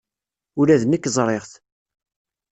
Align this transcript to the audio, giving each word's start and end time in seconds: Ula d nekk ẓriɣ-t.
Ula 0.59 0.81
d 0.81 0.83
nekk 0.85 1.05
ẓriɣ-t. 1.15 1.53